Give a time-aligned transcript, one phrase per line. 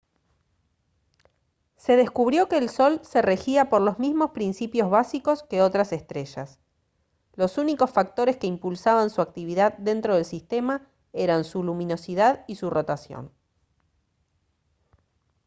[1.75, 6.57] se descubrió que el sol se regía por los mismos principios básicos que otras estrellas
[7.35, 12.71] los únicos factores que impulsaban su actividad dentro del sistema eran su luminosidad y su
[12.71, 13.31] rotación